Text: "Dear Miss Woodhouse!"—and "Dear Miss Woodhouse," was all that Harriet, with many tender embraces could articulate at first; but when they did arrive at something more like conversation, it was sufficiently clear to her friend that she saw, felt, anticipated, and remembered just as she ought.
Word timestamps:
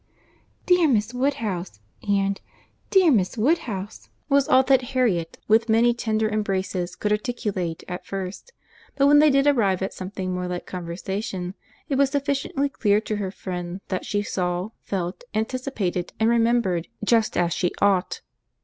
"Dear 0.65 0.87
Miss 0.87 1.13
Woodhouse!"—and 1.13 2.41
"Dear 2.89 3.11
Miss 3.11 3.37
Woodhouse," 3.37 4.09
was 4.29 4.47
all 4.49 4.63
that 4.63 4.81
Harriet, 4.97 5.37
with 5.47 5.69
many 5.69 5.93
tender 5.93 6.27
embraces 6.27 6.95
could 6.95 7.11
articulate 7.11 7.83
at 7.87 8.07
first; 8.07 8.51
but 8.95 9.05
when 9.05 9.19
they 9.19 9.29
did 9.29 9.45
arrive 9.45 9.83
at 9.83 9.93
something 9.93 10.33
more 10.33 10.47
like 10.47 10.65
conversation, 10.65 11.53
it 11.87 11.99
was 11.99 12.09
sufficiently 12.09 12.67
clear 12.69 12.99
to 13.01 13.17
her 13.17 13.29
friend 13.29 13.79
that 13.89 14.03
she 14.03 14.23
saw, 14.23 14.69
felt, 14.81 15.23
anticipated, 15.35 16.13
and 16.19 16.31
remembered 16.31 16.87
just 17.05 17.37
as 17.37 17.53
she 17.53 17.71
ought. 17.79 18.21